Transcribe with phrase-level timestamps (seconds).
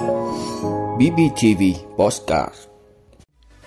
[0.00, 1.62] BBTV
[1.98, 2.54] Postcard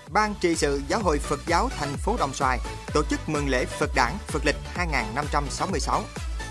[0.10, 2.60] Ban trị sự Giáo hội Phật giáo thành phố Đồng Xoài
[2.94, 6.02] tổ chức mừng lễ Phật đản Phật lịch 2566,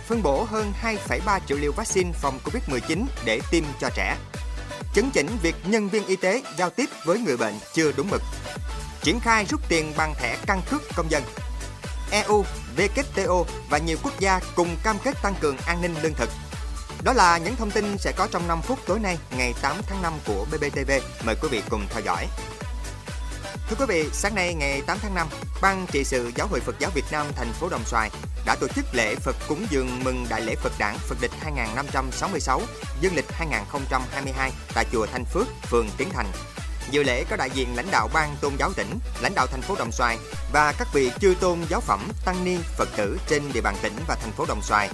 [0.07, 4.17] phân bổ hơn 2,3 triệu liều vaccine phòng Covid-19 để tiêm cho trẻ.
[4.95, 8.23] Chấn chỉnh việc nhân viên y tế giao tiếp với người bệnh chưa đúng mực.
[9.03, 11.23] Triển khai rút tiền bằng thẻ căn cước công dân.
[12.11, 12.45] EU,
[12.77, 16.29] WTO và nhiều quốc gia cùng cam kết tăng cường an ninh lương thực.
[17.05, 20.02] Đó là những thông tin sẽ có trong 5 phút tối nay, ngày 8 tháng
[20.02, 20.91] 5 của BBTV.
[21.25, 22.27] Mời quý vị cùng theo dõi.
[23.69, 25.28] Thưa quý vị, sáng nay ngày 8 tháng 5,
[25.62, 28.11] Ban trị sự Giáo hội Phật giáo Việt Nam thành phố Đồng Xoài
[28.47, 32.61] đã tổ chức lễ Phật cúng dường mừng Đại lễ Phật đản Phật lịch 2566,
[33.01, 36.27] dương lịch 2022 tại chùa Thanh Phước, phường Tiến Thành.
[36.91, 39.77] Dự lễ có đại diện lãnh đạo ban tôn giáo tỉnh, lãnh đạo thành phố
[39.78, 40.19] Đồng Xoài
[40.53, 43.97] và các vị chư tôn giáo phẩm, tăng ni, Phật tử trên địa bàn tỉnh
[44.09, 44.89] và thành phố Đồng Xoài.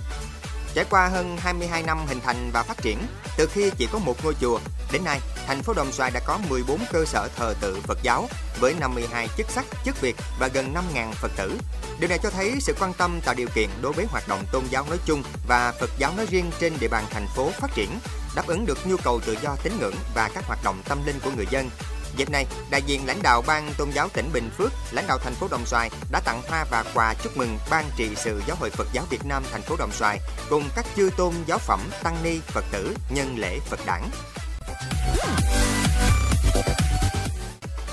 [0.79, 2.99] Trải qua hơn 22 năm hình thành và phát triển,
[3.37, 4.61] từ khi chỉ có một ngôi chùa,
[4.93, 8.29] đến nay, thành phố Đồng Xoài đã có 14 cơ sở thờ tự Phật giáo
[8.61, 11.59] với 52 chức sắc, chức việc và gần 5.000 Phật tử.
[12.01, 14.65] Điều này cho thấy sự quan tâm tạo điều kiện đối với hoạt động tôn
[14.71, 17.91] giáo nói chung và Phật giáo nói riêng trên địa bàn thành phố phát triển,
[18.35, 21.21] đáp ứng được nhu cầu tự do tín ngưỡng và các hoạt động tâm linh
[21.25, 21.71] của người dân
[22.19, 25.35] Dịp này, đại diện lãnh đạo Ban Tôn giáo tỉnh Bình Phước, lãnh đạo thành
[25.35, 28.71] phố Đồng Xoài đã tặng hoa và quà chúc mừng Ban trị sự Giáo hội
[28.71, 30.19] Phật giáo Việt Nam thành phố Đồng Xoài
[30.51, 34.03] cùng các chư tôn giáo phẩm, tăng ni, Phật tử nhân lễ Phật đản.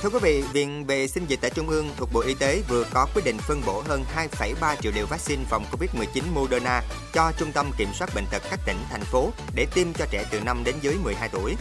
[0.02, 2.84] Thưa quý vị, Viện Vệ sinh Dịch tễ Trung ương thuộc Bộ Y tế vừa
[2.94, 6.82] có quyết định phân bổ hơn 2,3 triệu liều vaccine phòng COVID-19 Moderna
[7.14, 10.26] cho Trung tâm Kiểm soát Bệnh tật các tỉnh, thành phố để tiêm cho trẻ
[10.32, 11.56] từ 5 đến dưới 12 tuổi.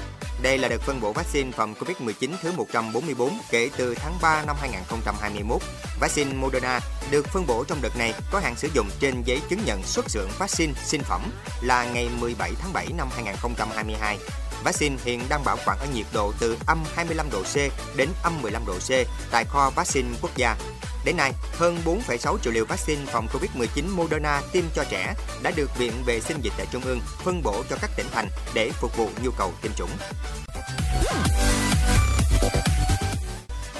[0.44, 4.56] Đây là đợt phân bổ vaccine phòng COVID-19 thứ 144 kể từ tháng 3 năm
[4.60, 5.62] 2021.
[6.00, 9.60] Vaccine Moderna được phân bổ trong đợt này có hạn sử dụng trên giấy chứng
[9.64, 11.22] nhận xuất xưởng vaccine sinh phẩm
[11.62, 14.18] là ngày 17 tháng 7 năm 2022.
[14.64, 17.56] Vaccine hiện đang bảo quản ở nhiệt độ từ âm 25 độ C
[17.96, 18.90] đến âm 15 độ C
[19.30, 20.56] tại kho vaccine quốc gia.
[21.04, 25.78] Đến nay, hơn 4,6 triệu liều vaccine phòng COVID-19 Moderna tiêm cho trẻ đã được
[25.78, 28.96] Viện Vệ sinh Dịch tễ Trung ương phân bổ cho các tỉnh thành để phục
[28.96, 29.90] vụ nhu cầu tiêm chủng.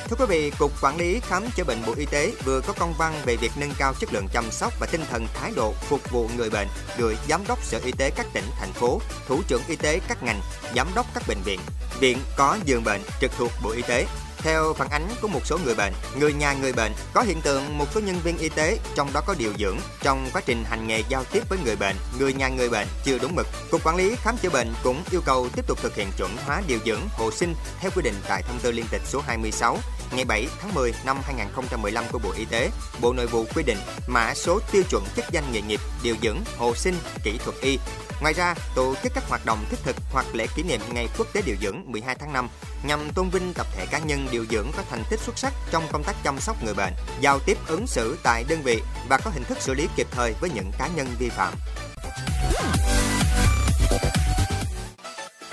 [0.08, 2.94] Thưa quý vị, Cục Quản lý Khám chữa bệnh Bộ Y tế vừa có công
[2.98, 6.10] văn về việc nâng cao chất lượng chăm sóc và tinh thần thái độ phục
[6.10, 6.68] vụ người bệnh
[6.98, 10.22] gửi Giám đốc Sở Y tế các tỉnh, thành phố, Thủ trưởng Y tế các
[10.22, 10.40] ngành,
[10.76, 11.60] Giám đốc các bệnh viện,
[12.00, 14.06] viện có giường bệnh trực thuộc Bộ Y tế
[14.44, 17.78] theo phản ánh của một số người bệnh, người nhà người bệnh có hiện tượng
[17.78, 20.86] một số nhân viên y tế, trong đó có điều dưỡng, trong quá trình hành
[20.86, 23.46] nghề giao tiếp với người bệnh, người nhà người bệnh chưa đúng mực.
[23.70, 26.62] Cục Quản lý khám chữa bệnh cũng yêu cầu tiếp tục thực hiện chuẩn hóa
[26.66, 29.78] điều dưỡng, hộ sinh theo quy định tại thông tư liên tịch số 26
[30.16, 32.70] ngày 7 tháng 10 năm 2015 của Bộ Y tế,
[33.00, 36.38] Bộ Nội vụ quy định mã số tiêu chuẩn chức danh nghề nghiệp, điều dưỡng,
[36.58, 36.94] hộ sinh,
[37.24, 37.78] kỹ thuật y.
[38.20, 41.26] Ngoài ra, tổ chức các hoạt động thiết thực hoặc lễ kỷ niệm Ngày Quốc
[41.32, 42.48] tế Điều dưỡng 12 tháng 5
[42.84, 45.84] nhằm tôn vinh tập thể cá nhân điều dưỡng có thành tích xuất sắc trong
[45.92, 49.30] công tác chăm sóc người bệnh, giao tiếp ứng xử tại đơn vị và có
[49.34, 51.54] hình thức xử lý kịp thời với những cá nhân vi phạm.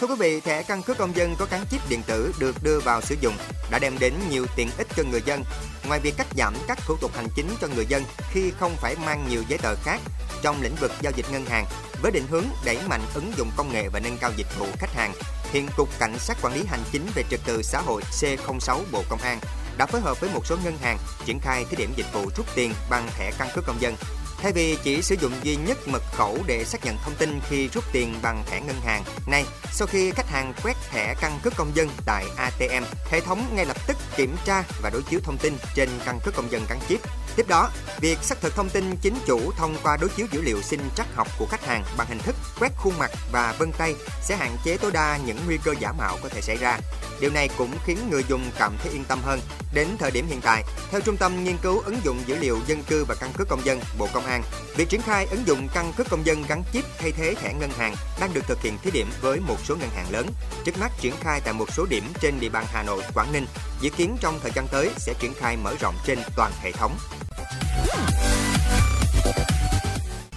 [0.02, 2.80] Thưa quý vị, thẻ căn cước công dân có gắn chip điện tử được đưa
[2.80, 3.34] vào sử dụng
[3.72, 5.44] đã đem đến nhiều tiện ích cho người dân.
[5.88, 8.96] Ngoài việc cắt giảm các thủ tục hành chính cho người dân khi không phải
[9.06, 10.00] mang nhiều giấy tờ khác
[10.42, 11.66] trong lĩnh vực giao dịch ngân hàng,
[12.02, 14.94] với định hướng đẩy mạnh ứng dụng công nghệ và nâng cao dịch vụ khách
[14.94, 15.14] hàng,
[15.52, 19.04] hiện Cục Cảnh sát Quản lý Hành chính về Trật tự xã hội C06 Bộ
[19.10, 19.40] Công an
[19.78, 22.46] đã phối hợp với một số ngân hàng triển khai thí điểm dịch vụ rút
[22.56, 23.96] tiền bằng thẻ căn cước công dân
[24.42, 27.68] Thay vì chỉ sử dụng duy nhất mật khẩu để xác nhận thông tin khi
[27.68, 31.56] rút tiền bằng thẻ ngân hàng, nay sau khi khách hàng quét thẻ căn cước
[31.56, 35.38] công dân tại ATM, hệ thống ngay lập tức kiểm tra và đối chiếu thông
[35.38, 37.00] tin trên căn cước công dân gắn chip.
[37.36, 37.70] Tiếp đó,
[38.00, 41.16] việc xác thực thông tin chính chủ thông qua đối chiếu dữ liệu sinh trắc
[41.16, 44.58] học của khách hàng bằng hình thức quét khuôn mặt và vân tay sẽ hạn
[44.64, 46.80] chế tối đa những nguy cơ giả mạo có thể xảy ra.
[47.22, 49.40] Điều này cũng khiến người dùng cảm thấy yên tâm hơn.
[49.74, 52.84] Đến thời điểm hiện tại, theo Trung tâm Nghiên cứu ứng dụng dữ liệu dân
[52.84, 54.44] cư và căn cước công dân, Bộ Công an,
[54.76, 57.70] việc triển khai ứng dụng căn cước công dân gắn chip thay thế thẻ ngân
[57.72, 60.28] hàng đang được thực hiện thí điểm với một số ngân hàng lớn.
[60.66, 63.46] Trước mắt triển khai tại một số điểm trên địa bàn Hà Nội, Quảng Ninh,
[63.82, 66.98] dự kiến trong thời gian tới sẽ triển khai mở rộng trên toàn hệ thống.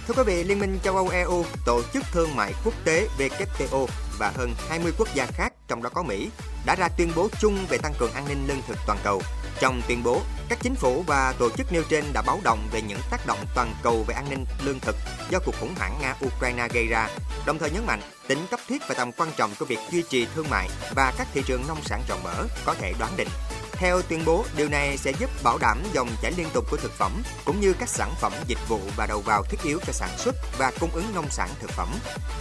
[0.07, 3.87] Thưa quý vị, Liên minh châu Âu EU, Tổ chức Thương mại Quốc tế WTO
[4.19, 6.29] và hơn 20 quốc gia khác, trong đó có Mỹ,
[6.65, 9.21] đã ra tuyên bố chung về tăng cường an ninh lương thực toàn cầu.
[9.59, 12.81] Trong tuyên bố, các chính phủ và tổ chức nêu trên đã báo động về
[12.81, 14.95] những tác động toàn cầu về an ninh lương thực
[15.29, 17.09] do cuộc khủng hoảng Nga-Ukraine gây ra,
[17.45, 20.27] đồng thời nhấn mạnh tính cấp thiết và tầm quan trọng của việc duy trì
[20.35, 23.27] thương mại và các thị trường nông sản rộng mở có thể đoán định.
[23.77, 26.91] Theo tuyên bố, điều này sẽ giúp bảo đảm dòng chảy liên tục của thực
[26.97, 30.09] phẩm cũng như các sản phẩm dịch vụ và đầu vào thiết yếu cho sản
[30.17, 31.89] xuất và cung ứng nông sản thực phẩm.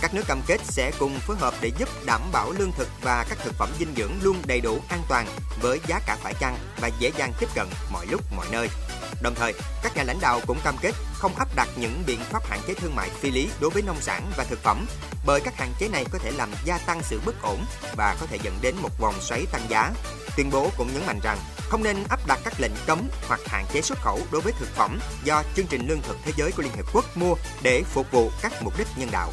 [0.00, 3.26] Các nước cam kết sẽ cùng phối hợp để giúp đảm bảo lương thực và
[3.28, 5.26] các thực phẩm dinh dưỡng luôn đầy đủ an toàn
[5.62, 8.68] với giá cả phải chăng và dễ dàng tiếp cận mọi lúc mọi nơi.
[9.24, 12.46] Đồng thời, các nhà lãnh đạo cũng cam kết không áp đặt những biện pháp
[12.46, 14.86] hạn chế thương mại phi lý đối với nông sản và thực phẩm,
[15.26, 17.64] bởi các hạn chế này có thể làm gia tăng sự bất ổn
[17.96, 19.92] và có thể dẫn đến một vòng xoáy tăng giá.
[20.36, 21.38] Tuyên bố cũng nhấn mạnh rằng
[21.68, 24.68] không nên áp đặt các lệnh cấm hoặc hạn chế xuất khẩu đối với thực
[24.74, 28.10] phẩm do chương trình lương thực thế giới của Liên Hợp Quốc mua để phục
[28.10, 29.32] vụ các mục đích nhân đạo.